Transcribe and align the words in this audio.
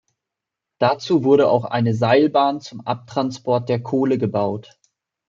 Dazu 0.79 1.23
wurde 1.23 1.47
auch 1.47 1.63
eine 1.63 1.93
Seilbahn 1.93 2.59
zum 2.59 2.81
Abtransport 2.87 3.69
der 3.69 3.83
Kohle 3.83 4.17
gebaut. 4.17 4.79